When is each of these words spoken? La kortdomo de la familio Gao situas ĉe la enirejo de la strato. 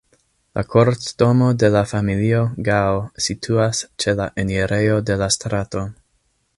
La 0.59 0.61
kortdomo 0.69 1.49
de 1.63 1.69
la 1.75 1.83
familio 1.91 2.41
Gao 2.71 2.97
situas 3.29 3.85
ĉe 4.05 4.19
la 4.23 4.29
enirejo 4.45 5.01
de 5.11 5.23
la 5.25 5.33
strato. 5.39 5.91